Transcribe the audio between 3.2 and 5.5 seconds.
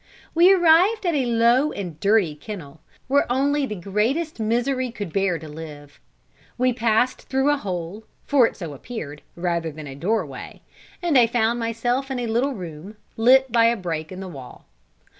only the greatest misery could bear to